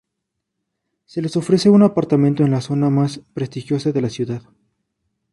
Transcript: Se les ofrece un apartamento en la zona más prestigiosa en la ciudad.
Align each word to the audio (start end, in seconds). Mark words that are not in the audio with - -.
Se 1.05 1.21
les 1.21 1.37
ofrece 1.37 1.69
un 1.69 1.83
apartamento 1.83 2.41
en 2.43 2.49
la 2.49 2.61
zona 2.61 2.89
más 2.89 3.21
prestigiosa 3.35 3.89
en 3.91 4.01
la 4.01 4.09
ciudad. 4.09 4.41